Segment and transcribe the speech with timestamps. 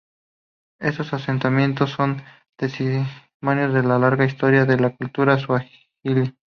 [0.79, 2.23] Estos asentamientos son
[2.57, 3.07] testimonio
[3.71, 6.35] de la larga historia de la cultura suajili.